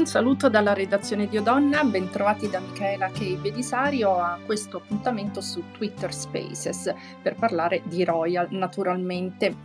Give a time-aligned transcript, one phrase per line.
[0.00, 3.36] Un saluto dalla redazione di Odonna, bentrovati da Michaela K.
[3.36, 6.90] Belisario a questo appuntamento su Twitter Spaces
[7.20, 9.56] per parlare di Royal naturalmente.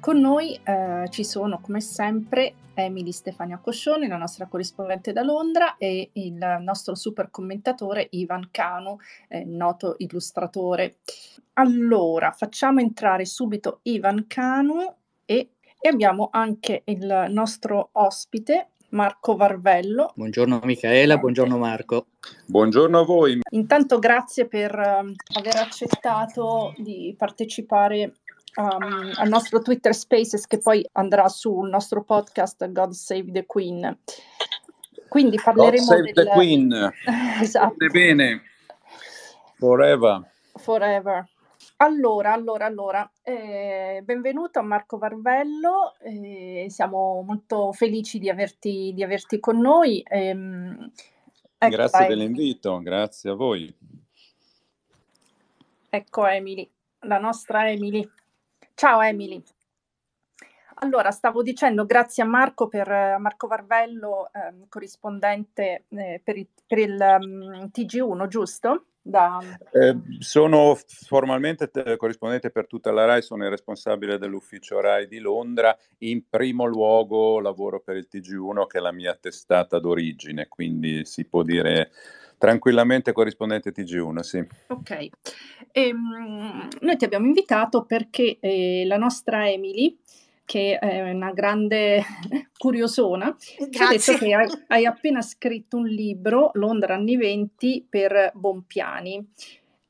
[0.00, 5.76] Con noi eh, ci sono come sempre Emily Stefania Coscione, la nostra corrispondente da Londra,
[5.76, 8.98] e il nostro super commentatore Ivan Canu,
[9.28, 10.96] eh, noto illustratore.
[11.52, 14.92] Allora, facciamo entrare subito Ivan Canu
[15.24, 20.12] e, e abbiamo anche il nostro ospite Marco Varvello.
[20.14, 22.06] Buongiorno Michaela, buongiorno Marco.
[22.46, 23.40] Buongiorno a voi.
[23.50, 28.14] Intanto grazie per uh, aver accettato di partecipare
[28.54, 33.98] um, al nostro Twitter Spaces che poi andrà sul nostro podcast God Save the Queen.
[35.08, 36.24] Quindi parleremo God Save del...
[36.24, 36.92] the Queen.
[37.42, 37.86] esatto.
[37.90, 38.42] Bene.
[39.56, 40.22] Forever.
[40.54, 41.28] Forever.
[41.84, 49.02] Allora, allora, allora, eh, benvenuto a Marco Varvello, eh, siamo molto felici di averti, di
[49.02, 50.02] averti con noi.
[50.08, 50.90] Ehm,
[51.58, 52.08] ecco, grazie vai.
[52.08, 53.70] dell'invito, grazie a voi.
[55.90, 56.66] Ecco Emily,
[57.00, 58.08] la nostra Emily.
[58.74, 59.42] Ciao Emily.
[60.84, 66.46] Allora, stavo dicendo grazie a Marco per a Marco Varvello, ehm, corrispondente eh, per il,
[66.66, 68.84] per il um, TG1, giusto?
[69.00, 69.38] Da...
[69.72, 75.20] Eh, sono formalmente t- corrispondente per tutta la RAI, sono il responsabile dell'ufficio RAI di
[75.20, 75.74] Londra.
[76.00, 81.24] In primo luogo lavoro per il TG1 che è la mia testata d'origine, quindi si
[81.24, 81.92] può dire
[82.36, 84.46] tranquillamente corrispondente TG1, sì.
[84.66, 85.08] Ok,
[85.72, 89.98] ehm, noi ti abbiamo invitato perché eh, la nostra Emily,
[90.44, 92.02] che è una grande
[92.56, 98.32] curiosona, ci ha detto che hai, hai, appena scritto un libro, Londra anni 20, per
[98.34, 99.26] Bompiani.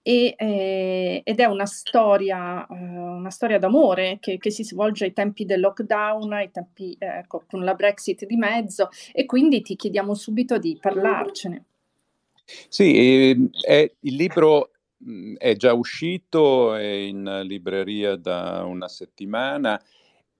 [0.06, 5.14] E, eh, ed è una storia, eh, una storia d'amore che, che, si svolge ai
[5.14, 10.12] tempi del lockdown, ai tempi eh, con la Brexit di mezzo, e quindi ti chiediamo
[10.14, 11.64] subito di parlarcene.
[12.68, 19.80] Sì, ehm, è, il libro mhmm, è già uscito, è in libreria da una settimana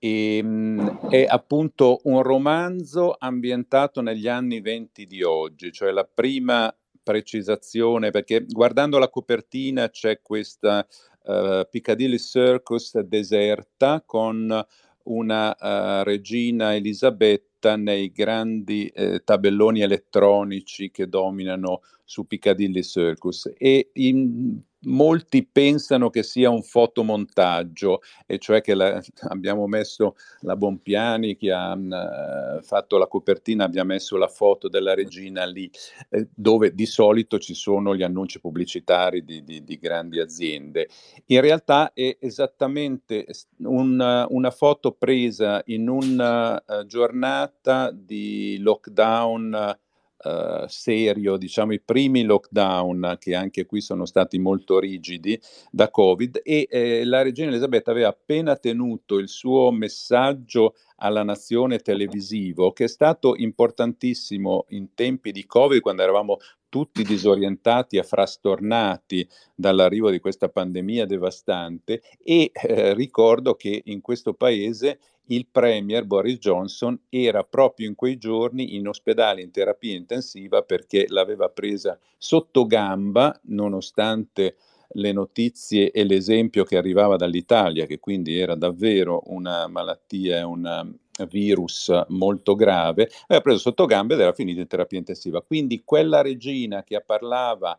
[0.05, 6.75] e ehm, è appunto un romanzo ambientato negli anni venti di oggi, cioè la prima
[7.03, 10.87] precisazione, perché guardando la copertina c'è questa
[11.23, 14.67] uh, Piccadilly Circus deserta con
[15.05, 23.51] una uh, regina Elisabetta nei grandi eh, tabelloni elettronici che dominano su Piccadilly Circus.
[23.57, 30.57] E in, molti pensano che sia un fotomontaggio, e cioè che la, abbiamo messo la
[30.57, 35.71] Bompiani che ha uh, fatto la copertina, abbia messo la foto della regina lì,
[36.11, 40.89] eh, dove di solito ci sono gli annunci pubblicitari di, di, di grandi aziende.
[41.27, 43.27] In realtà è esattamente
[43.59, 49.79] un, una foto presa in una uh, giornata di lockdown
[50.25, 55.39] Uh, serio, diciamo i primi lockdown che anche qui sono stati molto rigidi
[55.71, 61.81] da Covid e eh, la regina Elisabetta aveva appena tenuto il suo messaggio alla nazione
[61.81, 66.39] televisivo che è stato importantissimo in tempi di Covid quando eravamo
[66.75, 74.35] tutti disorientati e frastornati dall'arrivo di questa pandemia devastante e eh, ricordo che in questo
[74.35, 74.99] paese
[75.29, 81.07] il premier Boris Johnson era proprio in quei giorni in ospedale in terapia intensiva perché
[81.09, 84.57] l'aveva presa sotto gamba, nonostante
[84.97, 90.95] le notizie e l'esempio che arrivava dall'Italia, che quindi era davvero una malattia, un
[91.29, 95.41] virus molto grave, aveva preso sotto gamba ed era finito in terapia intensiva.
[95.43, 97.79] Quindi quella regina che parlava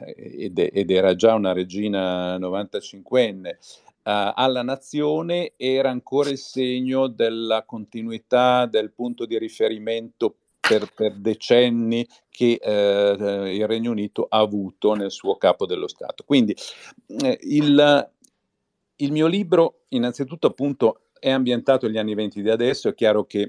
[0.00, 7.06] eh, ed, ed era già una regina 95enne, uh, alla nazione era ancora il segno
[7.06, 14.38] della continuità, del punto di riferimento per, per decenni che eh, il Regno Unito ha
[14.38, 16.24] avuto nel suo capo dello Stato.
[16.24, 16.56] Quindi
[17.22, 18.10] eh, il,
[18.96, 23.48] il mio libro, innanzitutto, appunto, è ambientato negli anni venti di adesso, è chiaro che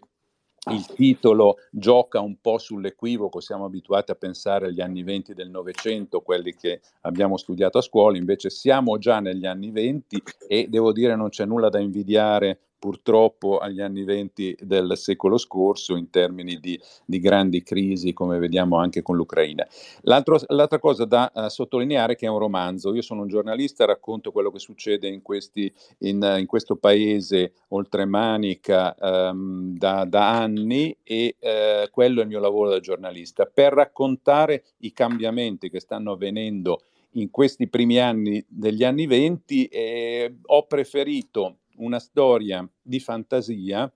[0.71, 6.21] il titolo gioca un po' sull'equivoco, siamo abituati a pensare agli anni venti del Novecento,
[6.21, 11.15] quelli che abbiamo studiato a scuola, invece siamo già negli anni venti e devo dire
[11.15, 16.79] non c'è nulla da invidiare purtroppo agli anni venti del secolo scorso in termini di,
[17.03, 19.65] di grandi crisi, come vediamo anche con l'Ucraina.
[20.01, 22.93] L'altro, l'altra cosa da uh, sottolineare è che è un romanzo.
[22.93, 28.95] Io sono un giornalista, racconto quello che succede in, questi, in, in questo paese oltremanica
[28.99, 34.63] um, da, da, anni e uh, quello è il mio lavoro da giornalista, per raccontare
[34.81, 36.81] i cambiamenti che stanno avvenendo
[37.13, 43.91] in questi primi anni degli anni venti, eh, ho preferito una storia di fantasia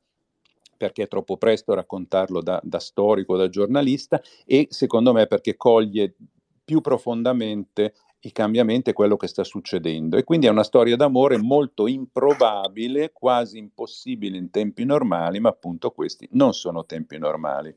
[0.79, 6.15] perché è troppo presto raccontarlo da, da storico, da giornalista, e secondo me perché coglie
[6.63, 10.15] più profondamente i cambiamenti e quello che sta succedendo.
[10.15, 15.91] E quindi è una storia d'amore molto improbabile, quasi impossibile in tempi normali, ma appunto
[15.91, 17.75] questi non sono tempi normali.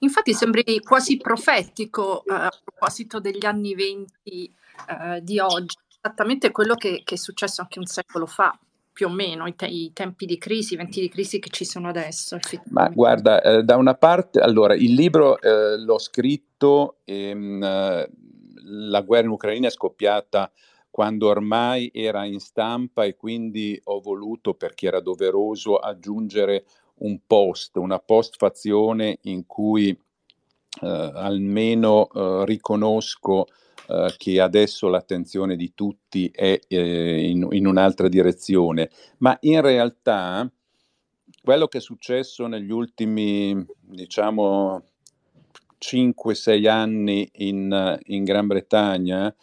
[0.00, 4.54] Infatti sembri quasi profetico eh, a proposito degli anni venti
[4.88, 8.58] eh, di oggi, esattamente quello che, che, è successo anche un secolo fa,
[8.94, 11.64] più o meno, i, te- i, tempi di crisi, i venti di crisi che ci
[11.64, 12.38] sono adesso.
[12.70, 19.26] Ma guarda, eh, da una parte, allora, il libro eh, l'ho scritto, ehm, la guerra
[19.26, 20.50] in Ucraina è scoppiata
[20.90, 26.64] quando ormai era in stampa e quindi ho voluto, perché era doveroso, aggiungere
[26.98, 29.98] un post, una postfazione in cui eh,
[30.80, 33.46] almeno eh, riconosco
[33.86, 40.50] eh, che adesso l'attenzione di tutti è eh, in, in, un'altra direzione, ma in realtà
[41.42, 44.82] quello che è successo negli ultimi, diciamo,
[45.78, 49.34] 5-6 anni in, in Gran Bretagna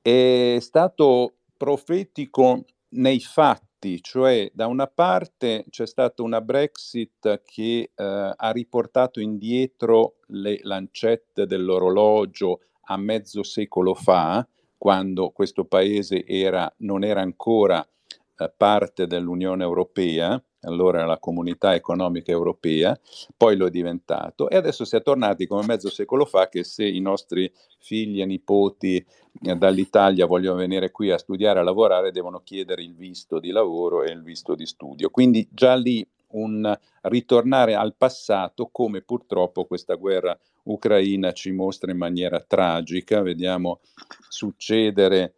[0.00, 3.65] è stato profetico nei fatti,
[4.00, 11.46] cioè da una parte c'è stata una Brexit che eh, ha riportato indietro le lancette
[11.46, 14.46] dell'orologio a mezzo secolo fa,
[14.76, 17.86] quando questo paese era, non era ancora
[18.38, 22.98] eh, parte dell'Unione Europea, allora la comunità economica europea,
[23.36, 26.86] poi lo è diventato e adesso si è tornati come mezzo secolo fa che se
[26.86, 29.04] i nostri figli e nipoti
[29.42, 34.02] eh, dall'Italia vogliono venire qui a studiare, a lavorare, devono chiedere il visto di lavoro
[34.02, 35.10] e il visto di studio.
[35.10, 41.98] Quindi già lì un ritornare al passato come purtroppo questa guerra ucraina ci mostra in
[41.98, 43.80] maniera tragica, vediamo
[44.28, 45.34] succedere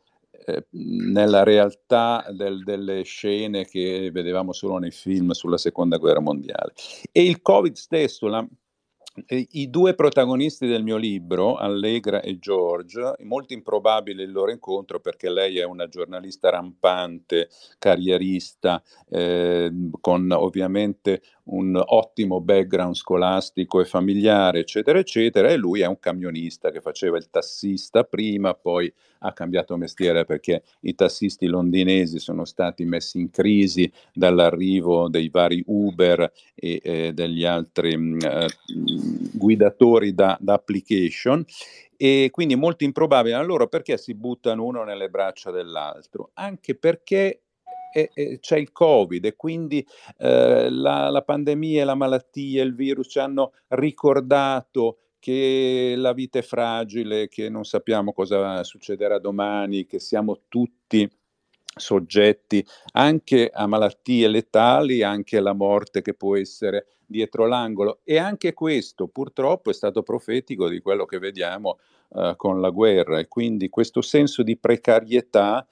[0.49, 6.73] eh, nella realtà del, delle scene che vedevamo solo nei film sulla seconda guerra mondiale.
[7.13, 8.47] E il Covid stesso, la,
[9.27, 15.29] i due protagonisti del mio libro, Allegra e George, molto improbabile il loro incontro perché
[15.29, 24.61] lei è una giornalista rampante, carrierista, eh, con ovviamente un ottimo background scolastico e familiare,
[24.61, 28.91] eccetera, eccetera, e lui è un camionista che faceva il tassista prima, poi
[29.21, 35.63] ha cambiato mestiere perché i tassisti londinesi sono stati messi in crisi dall'arrivo dei vari
[35.67, 38.47] Uber e eh, degli altri mh, mm, eh,
[39.33, 41.45] guidatori da, da application.
[41.97, 43.35] E quindi molto improbabile.
[43.35, 47.43] Allora perché si buttano uno nelle braccia dell'altro, anche perché
[47.91, 49.85] e c'è il Covid e quindi
[50.19, 56.43] eh, la, la pandemia, la malattia, il virus ci hanno ricordato che la vita è
[56.43, 61.11] fragile, che non sappiamo cosa succederà domani, che siamo tutti
[61.79, 68.01] soggetti anche a malattie letali, anche alla morte che può essere dietro l'angolo.
[68.05, 71.79] E anche questo purtroppo è stato profetico di quello che vediamo
[72.11, 75.67] uh, con la guerra e quindi questo senso di precarietà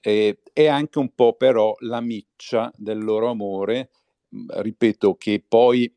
[0.00, 3.90] eh, è anche un po' però la miccia del loro amore,
[4.30, 5.92] ripeto, che poi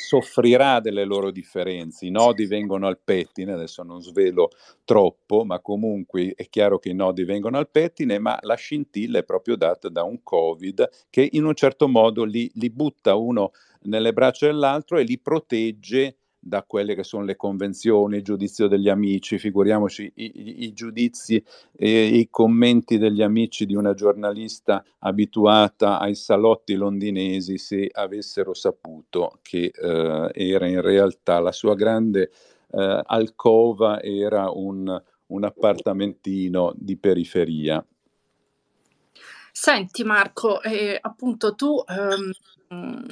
[0.00, 2.06] soffrirà delle loro differenze.
[2.06, 4.50] I nodi vengono al pettine, adesso non svelo
[4.84, 9.24] troppo, ma comunque è chiaro che i nodi vengono al pettine, ma la scintilla è
[9.24, 13.52] proprio data da un Covid che in un certo modo li, li butta uno
[13.82, 18.88] nelle braccia dell'altro e li protegge da quelle che sono le convenzioni, il giudizio degli
[18.88, 21.42] amici, figuriamoci i, i, i giudizi
[21.76, 29.38] e i commenti degli amici di una giornalista abituata ai salotti londinesi se avessero saputo
[29.42, 32.30] che eh, era in realtà la sua grande
[32.70, 37.84] eh, alcova era un, un appartamentino di periferia.
[39.52, 41.82] Senti Marco, eh, appunto tu
[42.68, 43.06] um,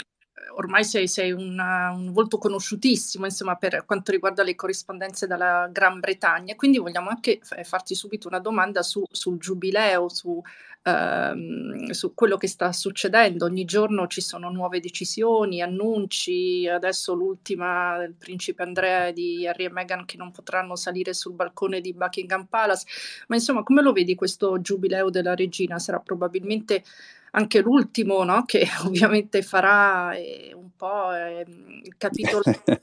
[0.59, 6.01] ormai sei, sei una, un volto conosciutissimo insomma, per quanto riguarda le corrispondenze dalla Gran
[6.01, 10.41] Bretagna, quindi vogliamo anche farti subito una domanda su, sul giubileo, su,
[10.83, 13.45] ehm, su, quello che sta succedendo.
[13.45, 19.71] Ogni giorno ci sono nuove decisioni, annunci, adesso l'ultima del principe Andrea di Harry e
[19.71, 22.85] Meghan che non potranno salire sul balcone di Buckingham Palace,
[23.29, 25.79] ma insomma come lo vedi questo giubileo della regina?
[25.79, 26.83] Sarà probabilmente
[27.33, 28.45] anche l'ultimo, no?
[28.45, 31.45] che ovviamente farà eh, un po' eh,
[31.83, 32.43] il capitolo.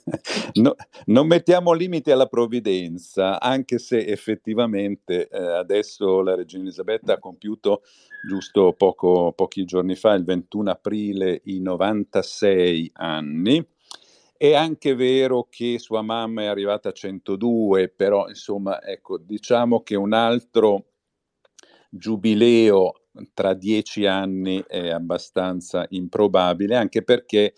[0.55, 0.75] no,
[1.05, 7.83] non mettiamo limiti alla provvidenza, anche se effettivamente eh, adesso la regina Elisabetta ha compiuto
[8.27, 13.65] giusto poco, pochi giorni fa, il 21 aprile, i 96 anni.
[14.37, 19.95] È anche vero che sua mamma è arrivata a 102, però insomma, ecco, diciamo che
[19.95, 20.87] un altro
[21.89, 27.53] giubileo tra dieci anni è abbastanza improbabile, anche perché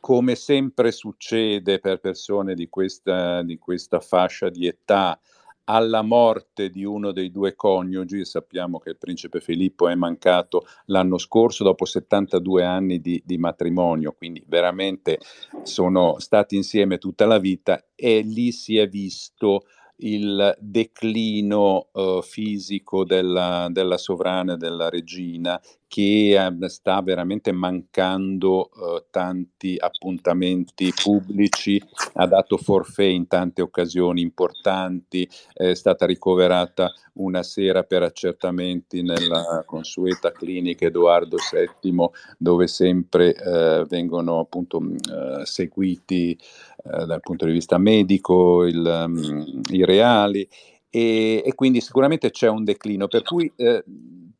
[0.00, 5.18] come sempre succede per persone di questa, di questa fascia di età,
[5.64, 11.18] alla morte di uno dei due coniugi, sappiamo che il principe Filippo è mancato l'anno
[11.18, 15.20] scorso dopo 72 anni di, di, matrimonio, quindi veramente
[15.62, 19.62] sono stati insieme tutta la vita e lì si è visto
[20.02, 25.60] il declino uh, fisico della, della sovrana, della regina,
[25.92, 31.78] che eh, sta veramente mancando eh, tanti appuntamenti pubblici,
[32.14, 39.64] ha dato forfè in tante occasioni importanti, è stata ricoverata una sera per accertamenti nella
[39.66, 42.08] consueta clinica Edoardo VII,
[42.38, 49.60] dove sempre eh, vengono appunto eh, seguiti eh, dal punto di vista medico il, um,
[49.70, 50.48] i reali.
[50.88, 53.84] E, e, quindi sicuramente c'è un declino, per cui eh,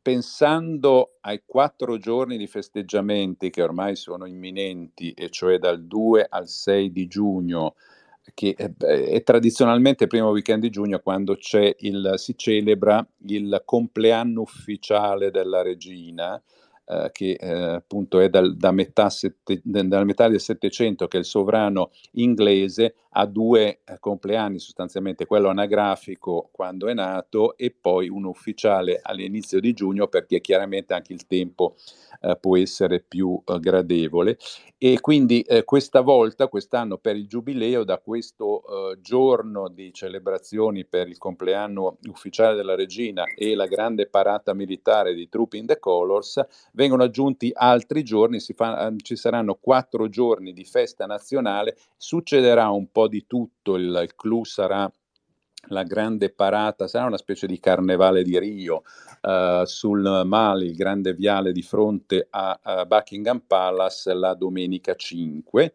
[0.03, 6.49] pensando ai quattro giorni di festeggiamenti che ormai sono imminenti, e cioè dal 2 al
[6.49, 7.75] 6 di giugno,
[8.33, 11.37] che è, è tradizionalmente il primo weekend di giugno quando
[11.77, 16.39] il, si celebra il compleanno ufficiale della regina,
[16.85, 21.25] eh, che eh, appunto è dal, da metà sette, dalla metà del Settecento, che il
[21.25, 28.29] sovrano inglese, ha due eh, compleanni sostanzialmente, quello anagrafico quando è nato e poi uno
[28.29, 31.75] ufficiale all'inizio di giugno perché chiaramente anche il tempo
[32.21, 34.37] eh, può essere più eh, gradevole.
[34.77, 40.85] E quindi eh, questa volta, quest'anno per il giubileo, da questo eh, giorno di celebrazioni
[40.85, 46.45] per il compleanno ufficiale della regina e la grande parata militare di Troop the Colors,
[46.73, 52.91] vengono aggiunti altri giorni, fa, eh, ci saranno quattro giorni di festa nazionale, succederà un
[52.91, 54.91] po' di tutto, il, il clou sarà
[55.67, 58.83] la grande parata, sarà una specie di carnevale di Rio
[59.21, 65.73] uh, sul Mali, il grande viale di fronte a, a Buckingham Palace la domenica 5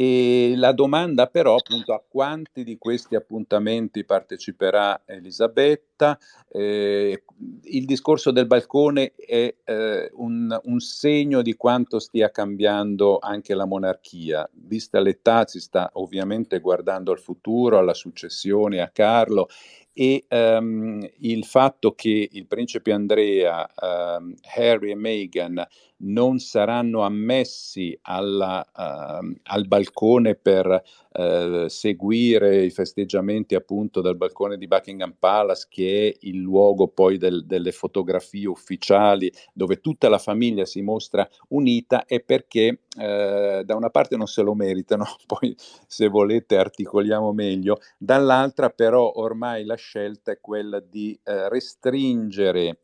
[0.00, 6.16] e la domanda però appunto a quanti di questi appuntamenti parteciperà Elisabetta,
[6.52, 7.24] eh,
[7.64, 13.64] il discorso del balcone è eh, un, un, segno di quanto stia cambiando anche la
[13.64, 19.48] monarchia, vista l'età si sta ovviamente guardando al futuro, alla successione a Carlo
[19.92, 25.66] e um, il fatto che il principe Andrea, um, Harry e Meghan
[26.00, 34.56] non saranno ammessi alla, uh, al balcone per uh, seguire i festeggiamenti appunto dal balcone
[34.56, 40.18] di Buckingham Palace, che è il luogo poi del, delle fotografie ufficiali dove tutta la
[40.18, 45.54] famiglia si mostra unita, è perché uh, da una parte non se lo meritano, poi
[45.86, 52.80] se volete articoliamo meglio, dall'altra però ormai la scelta è quella di eh, restringere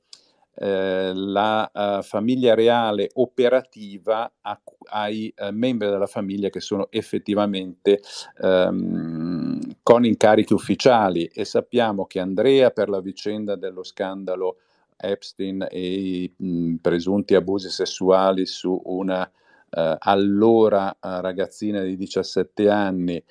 [0.57, 8.01] eh, la uh, famiglia reale operativa a, ai uh, membri della famiglia che sono effettivamente
[8.39, 11.25] um, con incarichi ufficiali.
[11.27, 14.59] E sappiamo che Andrea per la vicenda dello scandalo
[14.97, 23.23] Epstein e i mh, presunti abusi sessuali su una uh, allora ragazzina di 17 anni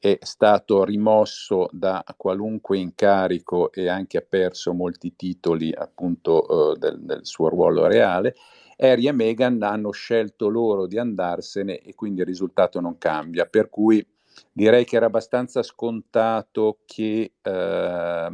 [0.00, 7.00] è stato rimosso da qualunque incarico e anche ha perso molti titoli appunto eh, del,
[7.00, 8.34] del, suo ruolo reale.
[8.78, 13.68] Harry e Meghan hanno scelto loro di andarsene e quindi il risultato non cambia, per
[13.68, 14.04] cui
[14.50, 18.28] direi che era abbastanza scontato che eh,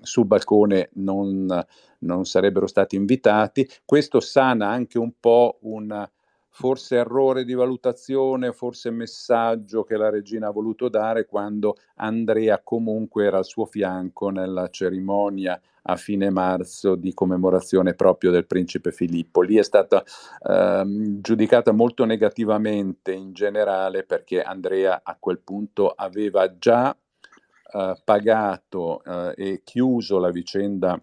[0.00, 1.64] sul balcone non,
[2.00, 3.68] non sarebbero stati invitati.
[3.84, 6.08] Questo sana anche un po' un
[6.56, 13.24] forse errore di valutazione, forse messaggio che la regina ha voluto dare quando Andrea comunque
[13.24, 19.42] era al suo fianco nella cerimonia a fine marzo di commemorazione proprio del principe Filippo.
[19.42, 20.04] Lì è stata
[20.48, 26.96] ehm, giudicata molto negativamente in generale perché Andrea a quel punto aveva già
[27.72, 30.98] eh, pagato eh, e chiuso la vicenda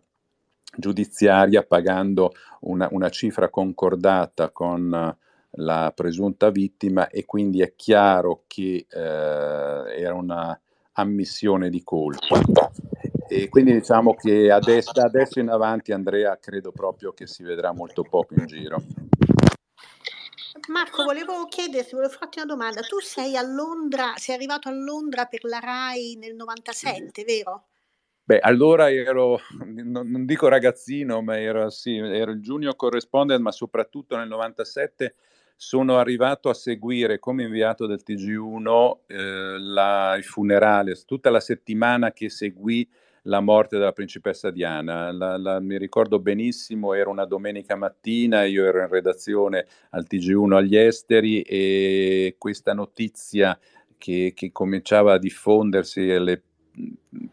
[0.77, 2.31] giudiziaria pagando
[2.61, 5.17] una, una cifra concordata con
[5.55, 10.59] la presunta vittima e quindi è chiaro che eh, era una
[10.93, 12.41] ammissione di colpa.
[13.27, 17.71] E quindi diciamo che adesso, da adesso in avanti Andrea credo proprio che si vedrà
[17.71, 18.83] molto poco in giro.
[20.67, 22.81] Marco, volevo chiederti, volevo farti una domanda.
[22.81, 27.65] Tu sei a Londra, sei arrivato a Londra per la RAI nel 97, vero?
[28.23, 33.51] Beh, allora ero, non, non dico ragazzino, ma ero, sì, ero il junior correspondent, ma
[33.51, 35.15] soprattutto nel 97
[35.63, 42.13] sono arrivato a seguire come inviato del TG1 eh, la, il funerale, tutta la settimana
[42.13, 42.89] che seguì
[43.25, 45.11] la morte della principessa Diana.
[45.11, 50.53] La, la, mi ricordo benissimo, era una domenica mattina, io ero in redazione al TG1
[50.53, 53.57] agli esteri e questa notizia
[53.99, 56.41] che, che cominciava a diffondersi alle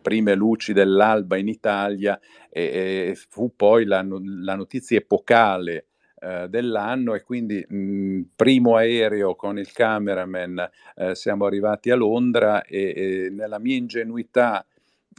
[0.02, 2.20] prime luci dell'alba in Italia
[2.50, 5.87] e, e fu poi la, la notizia epocale
[6.20, 12.62] eh, dell'anno e quindi mh, primo aereo con il cameraman eh, siamo arrivati a Londra
[12.62, 14.64] e, e nella mia ingenuità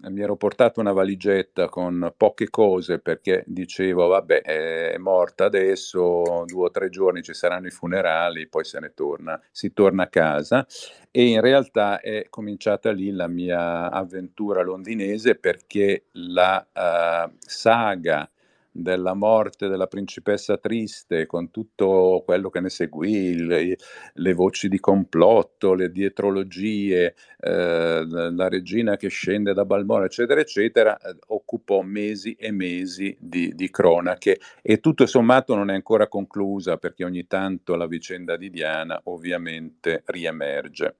[0.08, 6.66] mi ero portato una valigetta con poche cose perché dicevo vabbè è morta adesso, due
[6.66, 10.66] o tre giorni ci saranno i funerali, poi se ne torna, si torna a casa.
[11.12, 18.30] E in realtà è cominciata lì la mia avventura londinese perché la uh, saga
[18.82, 23.78] della morte della principessa triste, con tutto quello che ne seguì, le,
[24.14, 30.98] le voci di complotto, le dietrologie, eh, la regina che scende da Balmora, eccetera, eccetera,
[30.98, 36.78] eh, occupò mesi e mesi di, di cronache e tutto sommato non è ancora conclusa
[36.78, 40.96] perché ogni tanto la vicenda di Diana ovviamente riemerge.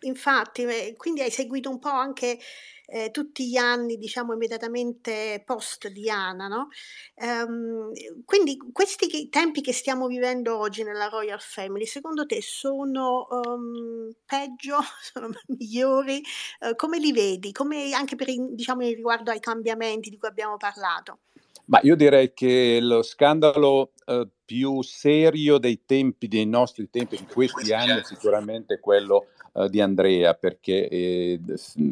[0.00, 2.38] Infatti, eh, quindi hai seguito un po' anche
[2.86, 6.68] eh, tutti gli anni, diciamo, immediatamente post Diana, no?
[7.16, 7.90] Um,
[8.24, 14.78] quindi questi tempi che stiamo vivendo oggi nella Royal Family, secondo te sono um, peggio,
[15.02, 16.22] sono migliori?
[16.60, 17.52] Uh, come li vedi?
[17.52, 21.18] Come anche per, diciamo, riguardo ai cambiamenti di cui abbiamo parlato?
[21.66, 27.26] Ma io direi che lo scandalo eh, più serio dei tempi, dei nostri tempi, di
[27.26, 31.40] questi anni, è sicuramente quello eh, di Andrea, perché eh,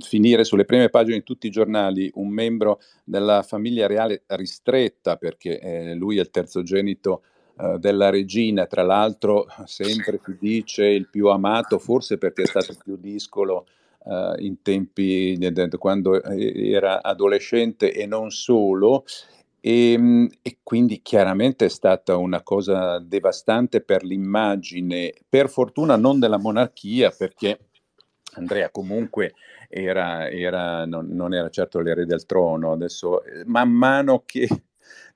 [0.01, 5.59] finire sulle prime pagine di tutti i giornali un membro della famiglia reale ristretta, perché
[5.61, 7.23] eh, lui è il terzogenito
[7.59, 12.75] eh, della regina, tra l'altro sempre si dice il più amato, forse perché è stato
[12.83, 13.67] più discolo
[14.07, 15.39] Uh, in tempi
[15.79, 19.07] quando era adolescente e non solo,
[19.67, 26.19] e, ehm, e, quindi chiaramente è stata una cosa devastante per l'immagine, per fortuna non
[26.19, 27.59] della monarchia, perché
[28.35, 29.33] Andrea comunque
[29.69, 34.47] era, era, non, non, era certo l'erede del trono, adesso eh, man mano che,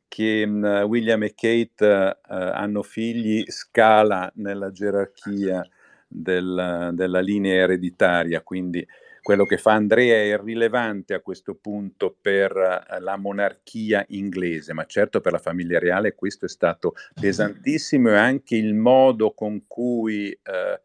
[0.08, 5.62] che William e Kate uh, hanno figli scala nella gerarchia
[6.06, 8.86] del, della linea ereditaria, quindi
[9.28, 14.86] quello che fa Andrea è irrilevante a questo punto per uh, la monarchia inglese, ma
[14.86, 20.30] certo per la famiglia reale questo è stato pesantissimo e anche il modo con cui
[20.30, 20.80] uh,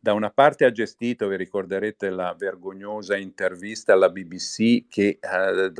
[0.00, 5.72] da una parte ha gestito, vi ricorderete la vergognosa intervista alla BBC che eh,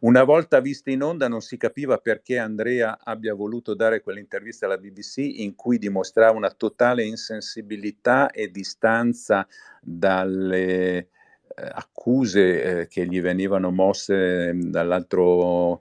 [0.00, 4.76] una volta vista in onda non si capiva perché Andrea abbia voluto dare quell'intervista alla
[4.76, 9.46] BBC in cui dimostrava una totale insensibilità e distanza
[9.80, 11.06] dalle eh,
[11.54, 15.80] accuse eh, che gli venivano mosse mm, dall'altro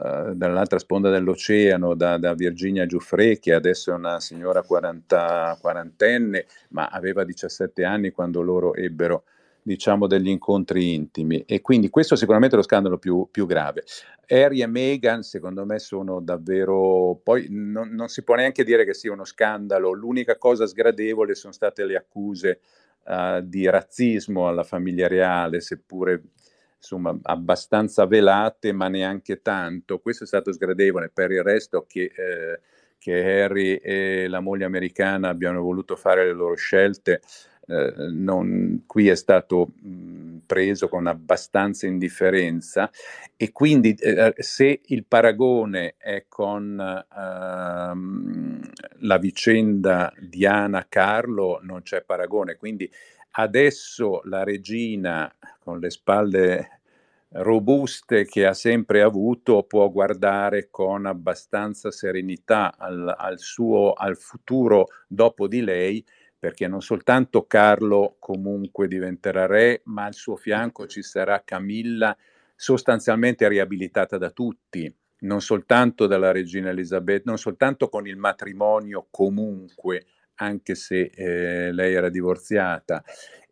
[0.00, 6.46] Uh, dall'altra sponda dell'oceano, da, da, Virginia Giuffre, che adesso è una signora 40, quarantenne,
[6.68, 9.24] ma aveva 17 anni quando loro ebbero
[9.68, 13.84] diciamo degli incontri intimi e quindi questo è sicuramente lo scandalo più, più grave.
[14.26, 18.94] Harry e Meghan secondo me sono davvero, poi non, non, si può neanche dire che
[18.94, 22.60] sia uno scandalo, l'unica cosa sgradevole sono state le accuse
[23.08, 26.22] uh, di razzismo alla famiglia reale, seppure
[26.78, 29.98] insomma, abbastanza velate, ma neanche tanto.
[29.98, 31.10] Questo è stato sgradevole.
[31.12, 32.60] Per il resto, che, eh,
[32.98, 37.20] che Harry e la moglie americana abbiano voluto fare le loro scelte,
[37.68, 42.90] eh, non, qui è stato mh, preso con abbastanza indifferenza.
[43.36, 47.98] E quindi eh, se il paragone è con uh,
[49.00, 52.90] la vicenda Diana Carlo non c'è paragone, quindi
[53.32, 55.30] adesso la regina
[55.62, 56.80] con le spalle
[57.30, 64.86] robuste che ha sempre avuto può guardare con abbastanza serenità al, al, suo al futuro
[65.06, 66.02] dopo di lei
[66.38, 72.16] perché non soltanto Carlo comunque diventerà re ma al suo fianco ci sarà Camilla
[72.54, 80.06] sostanzialmente riabilitata da tutti non soltanto dalla regina Elisabetta non soltanto con il matrimonio comunque
[80.38, 83.02] anche se eh, lei era divorziata,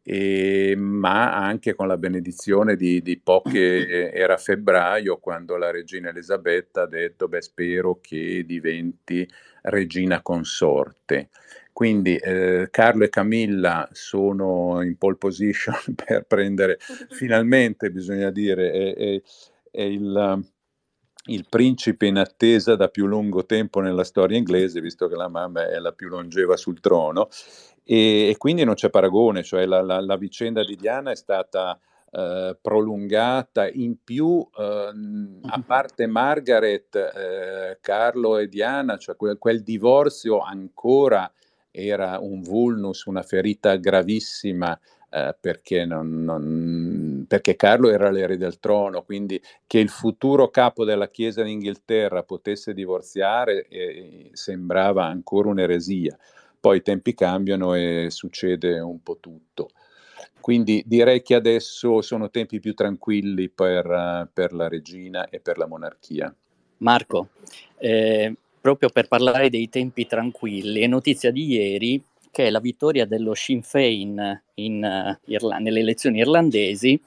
[0.02, 6.82] e, ma anche con la benedizione di, di poche, era febbraio quando la regina Elisabetta
[6.82, 9.28] ha detto, beh spero che diventi
[9.62, 11.30] regina consorte.
[11.76, 16.78] Quindi eh, Carlo e Camilla sono in pole position per prendere
[17.10, 19.22] finalmente, bisogna dire, è, è,
[19.72, 20.42] è il
[21.28, 25.68] il principe in attesa da più lungo tempo nella storia inglese, visto che la mamma
[25.68, 27.28] è la più longeva sul trono,
[27.84, 31.78] e, e quindi non c'è paragone, cioè la, la, la vicenda di Diana è stata
[32.10, 33.68] eh, prolungata.
[33.68, 34.92] In più, eh,
[35.42, 41.30] a parte Margaret, eh, Carlo e Diana, cioè quel, quel divorzio ancora
[41.76, 44.78] era un vulnus, una ferita gravissima
[45.10, 50.84] eh, perché, non, non, perché, Carlo era l'erede del trono, quindi che il futuro capo
[50.84, 56.18] della Chiesa d'Inghilterra potesse divorziare eh, sembrava ancora un'eresia.
[56.58, 59.70] Poi i tempi cambiano e succede un po' tutto.
[60.40, 65.66] Quindi direi che adesso sono tempi più tranquilli per, per la regina e per la
[65.66, 66.34] monarchia.
[66.78, 67.28] Marco,
[67.78, 68.34] eh,
[68.66, 72.02] proprio per parlare dei tempi tranquilli, è notizia di ieri
[72.32, 77.00] che la vittoria dello Sinn Féin in, uh, Irla- nelle elezioni irlandesi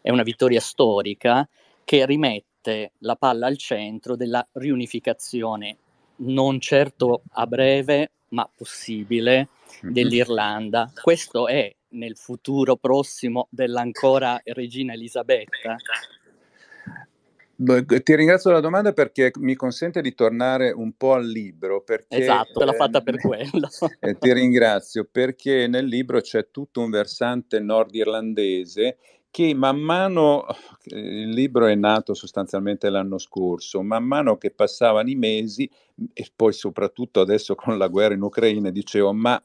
[0.00, 1.46] è una vittoria storica
[1.84, 5.76] che rimette la palla al centro della riunificazione,
[6.16, 9.48] non certo a breve, ma possibile,
[9.82, 9.92] mhm.
[9.92, 10.90] dell'Irlanda.
[11.02, 15.76] Questo è nel futuro prossimo dell'ancora regina Elisabetta?
[17.56, 21.82] Ti ringrazio della domanda perché mi consente di tornare un po' al libro.
[21.82, 23.68] Perché, esatto, l'ho fatta per quello.
[24.00, 28.98] eh, ti ringrazio perché nel libro c'è tutto un versante nordirlandese
[29.34, 30.46] che man mano,
[30.84, 35.68] il libro è nato sostanzialmente l'anno scorso, man mano che passavano i mesi
[36.12, 39.42] e poi soprattutto adesso con la guerra in Ucraina dicevo ma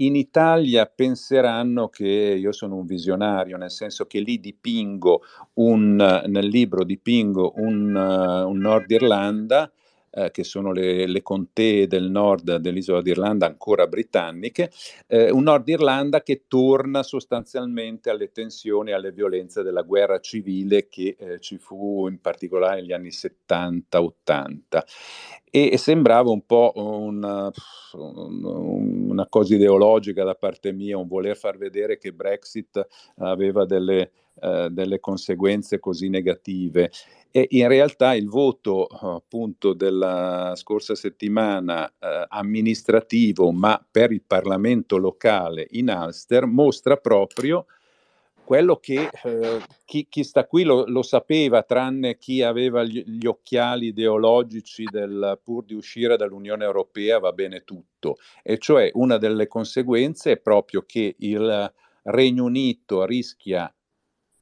[0.00, 5.22] in Italia penseranno che io sono un visionario, nel senso che lì dipingo
[5.54, 9.70] un, nel libro dipingo un, un Nord Irlanda
[10.10, 14.70] eh, che sono le, le, contee del nord dell'isola d'Irlanda ancora britanniche,
[15.06, 20.88] eh, un Nord Irlanda che torna sostanzialmente alle tensioni e alle violenze della guerra civile
[20.88, 24.82] che eh, ci fu in particolare negli anni 70-80
[25.50, 27.50] e, sembrava un po' una,
[27.92, 34.68] una, cosa ideologica da parte mia, un voler far vedere che Brexit aveva delle, eh,
[34.70, 36.90] delle conseguenze così negative.
[37.30, 44.96] E in realtà il voto appunto della scorsa settimana eh, amministrativo, ma per il Parlamento
[44.96, 47.66] locale in Ulster, mostra proprio
[48.50, 53.24] quello che eh, chi, chi, sta qui lo, lo, sapeva, tranne chi aveva gli, gli,
[53.26, 59.46] occhiali ideologici del pur di uscire dall'Unione Europea va bene tutto, e cioè una delle
[59.46, 63.72] conseguenze è proprio che il Regno Unito rischia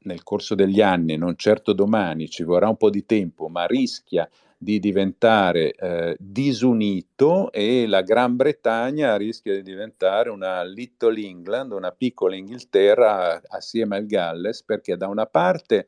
[0.08, 4.28] nel corso degli anni, non certo domani, ci vorrà un po' di tempo, ma rischia
[4.60, 11.92] di diventare eh, disunito e la Gran Bretagna rischia di diventare una Little England, una
[11.92, 15.86] piccola Inghilterra assieme al Galles, perché da una parte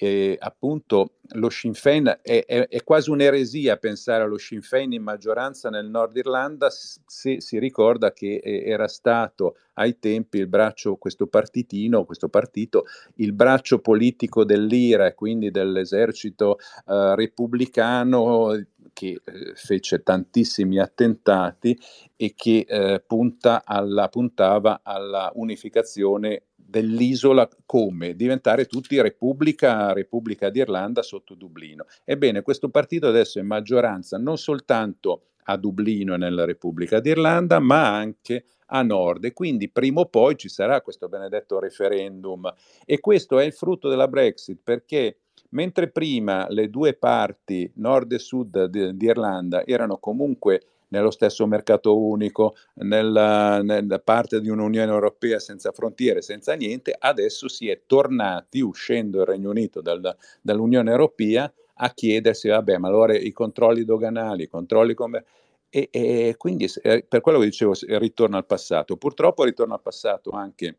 [0.00, 5.02] eh, appunto lo Sinn Féin è, è, è, quasi un'eresia pensare allo Sinn Féin in
[5.02, 10.96] maggioranza nel nord Irlanda se si ricorda che eh, era stato ai tempi il braccio,
[10.96, 12.84] questo partitino, questo partito,
[13.16, 21.78] il braccio politico dell'IRA e quindi dell'esercito eh, repubblicano che eh, fece tantissimi attentati
[22.16, 31.02] e che eh, punta alla, puntava alla unificazione dell'isola come diventare tutti Repubblica, Repubblica d'Irlanda
[31.02, 31.86] sotto Dublino.
[32.04, 37.96] Ebbene, questo partito adesso è maggioranza non soltanto a Dublino e nella Repubblica d'Irlanda, ma
[37.96, 42.52] anche a nord e quindi prima o poi ci sarà questo benedetto referendum
[42.84, 48.18] e questo è il frutto della Brexit perché mentre prima le due parti nord e
[48.18, 54.90] sud di, di Irlanda erano comunque nello stesso mercato unico, nella, nella parte di un'Unione
[54.90, 60.90] Europea senza frontiere, senza niente, adesso si è tornati, uscendo il Regno Unito dal, dall'Unione
[60.90, 65.36] Europea, a chiedersi, vabbè, ma allora i controlli doganali, i controlli commerciali,
[65.70, 68.96] e, e, quindi eh, per quello che dicevo, ritorno al passato.
[68.96, 70.78] Purtroppo ritorno al passato anche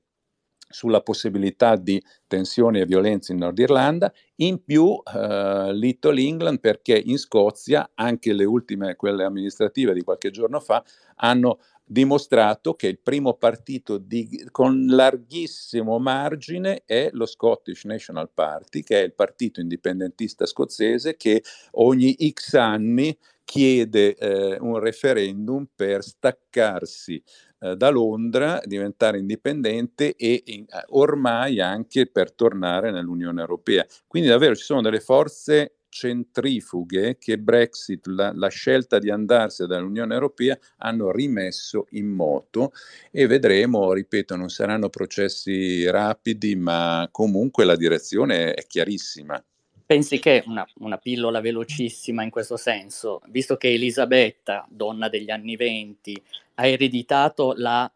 [0.70, 6.96] sulla possibilità di tensioni e violenze in Nord Irlanda, in più eh, Little England perché
[7.04, 10.84] in Scozia anche le ultime, quelle amministrative di qualche giorno fa,
[11.16, 18.84] hanno dimostrato che il primo partito di, con larghissimo margine è lo Scottish National Party,
[18.84, 23.18] che è il partito indipendentista scozzese che ogni X anni
[23.50, 27.20] chiede eh, un referendum per staccarsi
[27.62, 33.84] eh, da Londra, diventare indipendente e in, eh, ormai anche per tornare nell'Unione Europea.
[34.06, 40.14] Quindi davvero ci sono delle forze centrifughe che Brexit, la, la, scelta di andarsene dall'Unione
[40.14, 42.72] Europea, hanno rimesso in moto
[43.10, 49.44] e vedremo, ripeto, non saranno processi rapidi, ma comunque la direzione è chiarissima.
[49.90, 55.56] Pensi che una, una pillola velocissima in questo senso, visto che Elisabetta, donna degli anni
[55.56, 56.16] venti,
[56.54, 57.92] ha ereditato la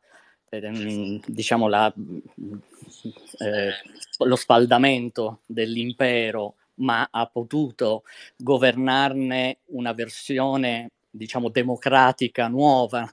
[0.49, 3.71] ehm, diciamo la, eh,
[4.17, 8.05] lo spaldamento dell'impero, ma ha potuto
[8.37, 13.07] governarne una versione, diciamo, democratica nuova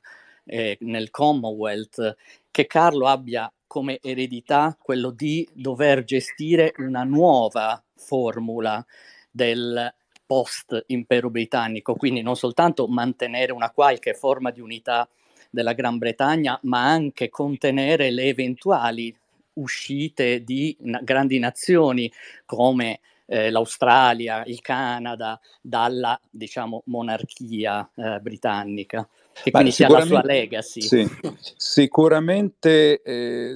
[0.47, 2.16] eh, nel Commonwealth,
[2.51, 8.85] che Carlo abbia come eredità quello di dover gestire una nuova formula
[9.31, 9.95] del
[10.27, 15.09] post impero britannico, quindi non soltanto mantenere una qualche forma di unità
[15.51, 19.17] della Gran Bretagna, ma anche contenere le eventuali
[19.53, 22.11] uscite di na- grandi nazioni
[22.47, 22.99] come
[23.31, 30.81] eh, l'Australia, il Canada, dalla diciamo, monarchia eh, britannica, che quindi sia la sua legacy.
[30.81, 31.09] Sì,
[31.57, 33.55] sicuramente eh,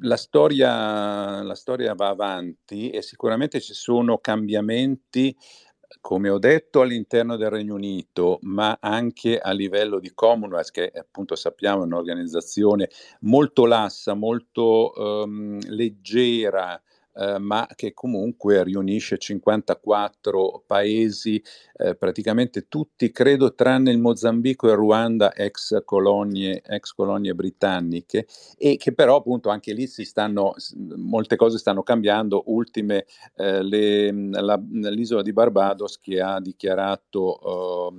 [0.00, 5.34] la, storia, la storia va avanti e sicuramente ci sono cambiamenti
[6.00, 11.34] come ho detto, all'interno del Regno Unito, ma anche a livello di Commonwealth, che appunto
[11.34, 16.80] sappiamo è un'organizzazione molto lassa, molto um, leggera,
[17.16, 21.42] eh, ma che comunque riunisce 54 paesi,
[21.76, 28.26] eh, praticamente tutti, credo, tranne il Mozambico e Ruanda, ex colonie, ex colonie britanniche,
[28.58, 30.54] e che però appunto anche lì si stanno,
[30.96, 37.94] molte cose stanno cambiando, ultime eh, le, la, l'isola di Barbados che ha dichiarato, uh,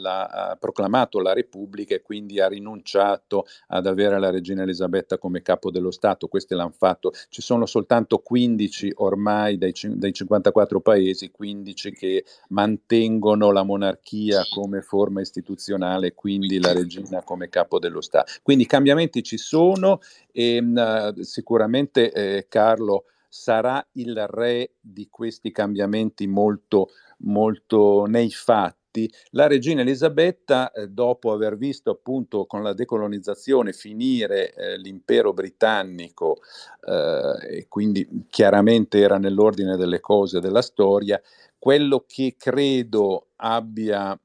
[0.00, 5.42] la, ha proclamato la Repubblica e quindi ha rinunciato ad avere la regina Elisabetta come
[5.42, 11.30] capo dello Stato, questi l'hanno fatto, ci sono soltanto 15 ormai dai, dai 54 paesi,
[11.30, 18.30] 15 che mantengono la monarchia come forma istituzionale, quindi la regina come capo dello Stato.
[18.42, 25.50] Quindi i cambiamenti ci sono e uh, sicuramente eh, Carlo sarà il re di questi
[25.50, 32.62] cambiamenti molto, molto nei fatti infatti la regina Elisabetta, eh, dopo aver visto appunto con
[32.62, 36.38] la decolonizzazione finire eh, l'impero britannico
[36.84, 41.20] eh, e quindi chiaramente era nell'ordine delle cose della storia,
[41.58, 44.18] quello che credo abbia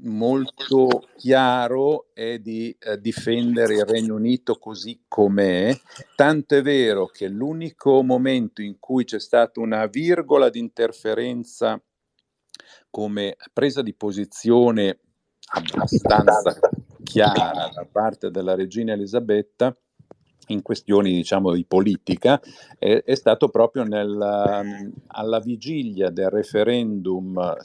[0.00, 5.74] molto chiaro è di eh, difendere il Regno Unito così com'è,
[6.14, 11.80] tanto è vero che l'unico momento in cui c'è stata una virgola di interferenza
[12.90, 14.98] come presa di posizione
[15.48, 16.58] abbastanza
[17.02, 19.76] chiara da parte della regina Elisabetta
[20.48, 22.40] in questioni diciamo di politica
[22.78, 27.56] è, è stato proprio nel, alla vigilia del referendum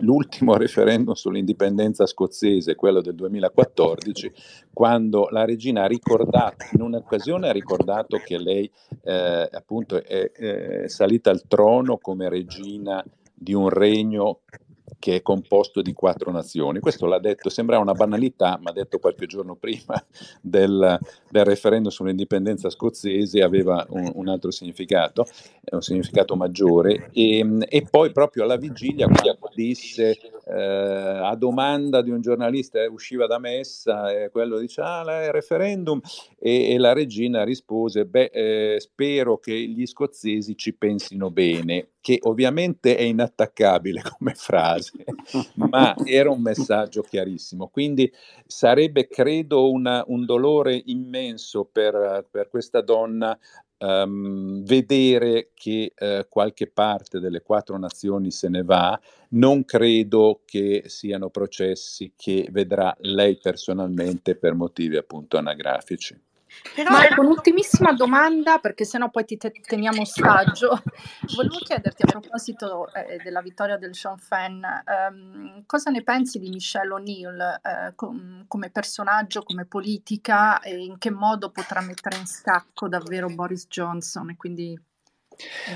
[0.00, 4.32] l'ultimo referendum sull'indipendenza scozzese quello del 2014
[4.72, 8.70] quando la regina ha ricordato in un'occasione ha ricordato che lei
[9.02, 14.40] eh, appunto è, è salita al trono come regina di un regno
[15.06, 16.80] che è composto di quattro nazioni.
[16.80, 19.94] Questo l'ha detto, sembra una banalità, ma detto qualche giorno prima
[20.42, 20.98] del,
[21.30, 25.24] del referendum sull'indipendenza scozzese aveva un, un, altro significato,
[25.70, 27.10] un significato maggiore.
[27.12, 29.06] E, e poi proprio alla vigilia,
[29.54, 35.00] disse eh, a domanda di un giornalista, eh, usciva da messa, e quello dice, ah,
[35.24, 36.00] il referendum,
[36.38, 42.20] e, e, la regina rispose, beh, eh, spero che gli scozzesi ci pensino bene, che
[42.22, 44.92] ovviamente è inattaccabile come frase,
[45.54, 47.66] ma era un messaggio chiarissimo.
[47.66, 48.12] Quindi
[48.46, 53.36] sarebbe, credo, una, un dolore immenso per, per questa donna
[53.78, 58.98] um, vedere che uh, qualche parte delle quattro nazioni se ne va.
[59.30, 66.25] Non credo che siano processi che vedrà lei personalmente per motivi appunto anagrafici.
[66.74, 66.90] Però...
[66.90, 70.82] Marco, un'ultimissima domanda, perché sennò poi ti te- teniamo ostaggio.
[71.34, 76.48] Volevo chiederti a proposito eh, della vittoria del Sean Fenn, ehm, cosa ne pensi di
[76.48, 82.26] Michelle O'Neill eh, com- come personaggio, come politica e in che modo potrà mettere in
[82.26, 84.30] scacco davvero Boris Johnson?
[84.30, 84.78] E quindi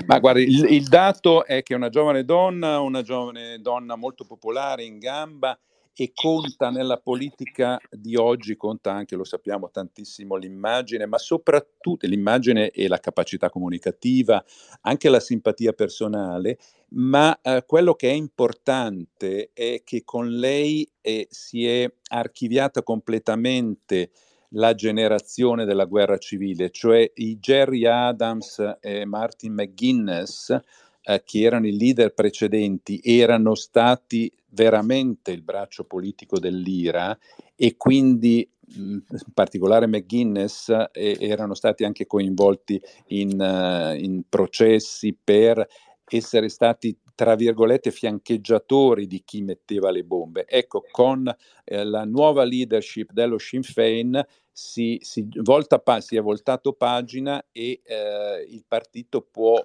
[0.07, 4.83] ma guardi, il, il, dato è che una giovane donna, una giovane donna molto popolare,
[4.83, 5.57] in gamba,
[5.93, 12.69] e conta nella politica di oggi, conta anche, lo sappiamo tantissimo, l'immagine, ma soprattutto l'immagine
[12.71, 14.43] e la capacità comunicativa,
[14.81, 16.57] anche la simpatia personale,
[16.89, 24.11] ma eh, quello che è importante è che con lei eh, si è archiviata completamente
[24.53, 30.59] la generazione della guerra civile, cioè i Jerry Adams e Martin McGuinness,
[31.03, 37.17] eh, che erano i leader precedenti, erano stati veramente il braccio politico dell'IRA
[37.55, 45.67] e quindi in particolare McGuinness eh, erano stati anche coinvolti in, uh, in processi per
[46.05, 50.45] essere stati tra virgolette fiancheggiatori di chi metteva le bombe.
[50.47, 51.31] Ecco, con
[51.63, 54.19] eh, la nuova leadership dello Sinn Féin
[54.51, 59.63] si, si, volta, si è voltato pagina e eh, il partito può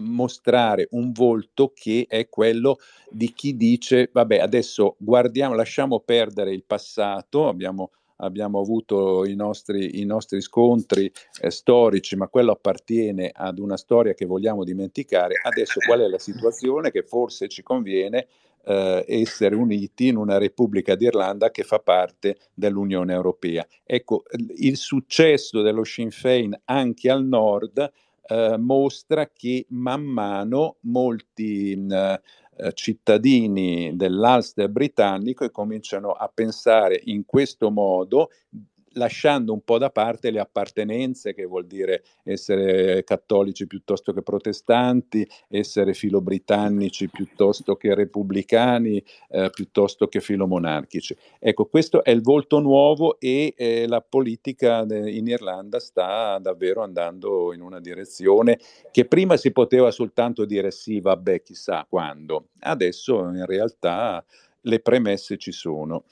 [0.00, 2.78] mostrare un volto che è quello
[3.10, 10.00] di chi dice vabbè adesso guardiamo lasciamo perdere il passato abbiamo abbiamo avuto i nostri,
[10.00, 15.34] i nostri scontri eh, storici, ma quello appartiene ad una storia che vogliamo dimenticare.
[15.42, 16.90] Adesso qual è la situazione?
[16.90, 18.28] Che forse ci conviene
[18.64, 23.66] eh, essere uniti in una Repubblica d'Irlanda che fa parte dell'Unione Europea.
[23.84, 24.24] Ecco,
[24.56, 27.92] il successo dello Sinn Féin anche al nord
[28.26, 31.76] eh, mostra che man mano molti...
[31.76, 32.18] Mh,
[32.56, 38.30] eh, cittadini dell'Ulster britannico cominciano a pensare in questo modo
[38.94, 45.26] lasciando un po' da parte le appartenenze, che vuol dire essere cattolici piuttosto che protestanti,
[45.48, 51.16] essere filobritannici piuttosto che repubblicani, eh, piuttosto che filomonarchici.
[51.38, 56.82] Ecco, questo è il volto nuovo e eh, la politica de- in Irlanda sta davvero
[56.82, 58.58] andando in una direzione
[58.90, 62.48] che prima si poteva soltanto dire sì, vabbè, chissà quando.
[62.60, 64.24] Adesso in realtà
[64.62, 66.04] le premesse ci sono.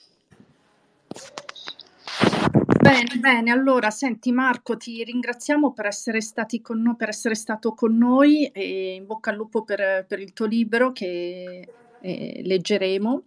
[2.82, 3.52] Bene, bene.
[3.52, 8.46] Allora, senti Marco, ti ringraziamo per essere stati con noi, per essere stato con noi
[8.46, 11.68] e in bocca al lupo per, per il tuo libro che
[12.00, 13.22] eh, leggeremo.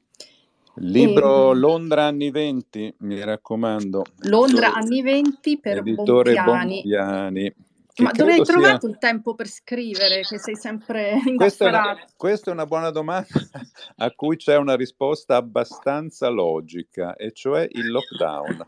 [0.79, 1.55] Libro e...
[1.55, 4.03] Londra anni 20, mi raccomando.
[4.23, 6.81] Londra editore, anni 20 per editore Bompiani.
[6.81, 7.55] Bompiani.
[7.99, 8.89] Ma dove hai trovato sia...
[8.89, 13.25] il tempo per scrivere, che sei sempre questa è, una, questa è una buona domanda
[13.95, 18.67] a cui c'è una risposta abbastanza logica, e cioè il lockdown.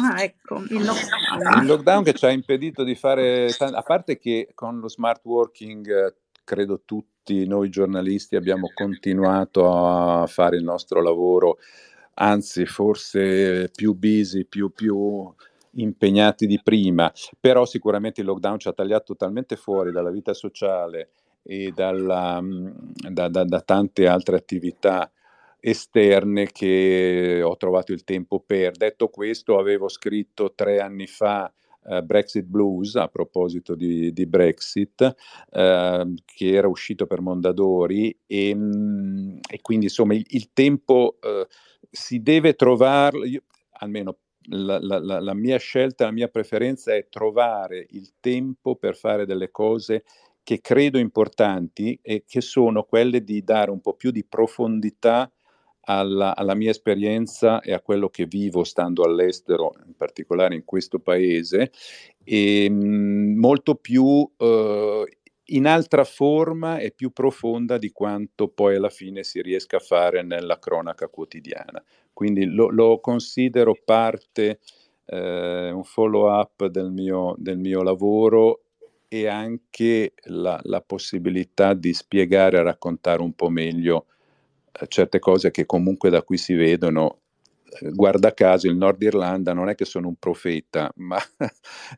[0.00, 1.62] Ah, ecco, il lockdown.
[1.62, 6.16] Il lockdown che ci ha impedito di fare, a parte che con lo smart working
[6.42, 11.58] credo tutti noi giornalisti abbiamo continuato a fare il nostro lavoro,
[12.14, 15.32] anzi forse più busy, più, più
[15.72, 21.10] impegnati di prima, però sicuramente il lockdown ci ha tagliato totalmente fuori dalla vita sociale
[21.42, 25.10] e dalla, da, da, da tante altre attività
[25.60, 28.76] esterne che ho trovato il tempo per.
[28.76, 35.00] Detto questo, avevo scritto tre anni fa Uh, Brexit Blues a proposito di, di Brexit,
[35.00, 41.46] uh, che era uscito per Mondadori e, mm, e quindi insomma il, il tempo uh,
[41.90, 43.42] si deve trovare,
[43.78, 44.18] almeno
[44.50, 49.50] la, la, la, mia scelta, la mia preferenza è trovare il tempo per fare delle
[49.50, 50.04] cose
[50.42, 55.30] che credo importanti e che sono quelle di dare un po' più di profondità
[55.98, 61.00] alla, alla, mia esperienza e a quello che vivo stando all'estero, in particolare in questo
[61.00, 61.72] paese,
[62.22, 65.04] e, mh, mhmm, molto più eh,
[65.52, 70.22] in altra forma e più profonda di quanto poi alla fine si riesca a fare
[70.22, 71.82] nella cronaca quotidiana.
[72.12, 74.60] Quindi lo, lo considero parte,
[75.06, 78.62] eh, un follow up del mio, del mio lavoro
[79.08, 84.06] e anche la, la possibilità di spiegare e raccontare un po' meglio
[84.88, 87.20] certe cose che comunque da qui si vedono.
[87.80, 91.18] Eh, guarda caso, il Nord Irlanda non è che sono un profeta, ma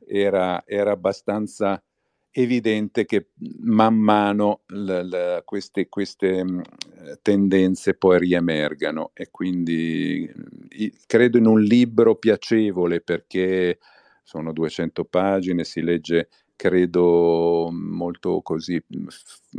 [0.07, 1.83] era, era abbastanza
[2.35, 3.29] evidente che
[3.61, 6.63] man mano l- l- queste, queste mh,
[7.23, 10.31] tendenze poi riemergano e quindi
[10.71, 13.79] i- credo in un libro piacevole perché
[14.23, 16.29] sono 200 pagine, si legge
[16.62, 18.81] credo molto così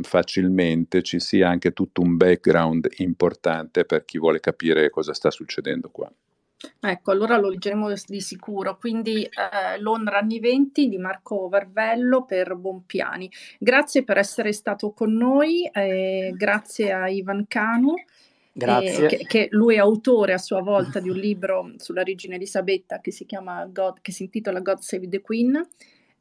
[0.00, 5.90] facilmente ci sia anche tutto un background importante per chi vuole capire cosa sta succedendo
[5.90, 6.10] qua.
[6.80, 8.78] Ecco, allora lo leggeremo di sicuro.
[8.78, 13.30] Quindi eh, Londra anni 20 di Marco Varvello per Bompiani.
[13.58, 17.96] Grazie per essere stato con noi, eh, grazie a Ivan Canu.
[18.50, 19.04] Grazie.
[19.04, 23.00] Eh, che, che, lui è autore a sua volta di un libro sulla regina Elisabetta
[23.00, 25.60] che si, chiama God, che si intitola God Save the Queen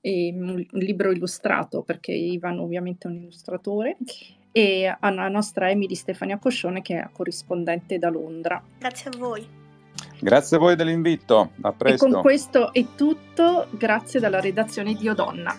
[0.09, 3.97] un libro illustrato perché Ivan ovviamente è un illustratore
[4.51, 8.61] e alla nostra Emily Stefania Coscione che è corrispondente da Londra.
[8.77, 9.47] Grazie a voi.
[10.19, 12.05] Grazie a voi dell'invito, a presto.
[12.05, 15.55] E con questo è tutto, grazie dalla redazione di Odonna.